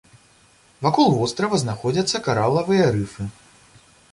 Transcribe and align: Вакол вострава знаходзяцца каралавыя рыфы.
Вакол 0.85 1.09
вострава 1.19 1.59
знаходзяцца 1.65 2.23
каралавыя 2.29 2.85
рыфы. 2.97 3.29